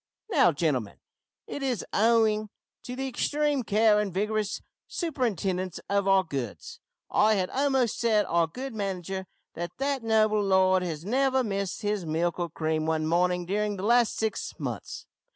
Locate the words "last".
13.85-14.17